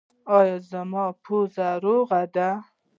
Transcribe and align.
ایا 0.37 0.57
زما 0.71 1.05
پوزه 1.23 1.67
روغه 1.83 2.21
ده؟ 2.35 2.49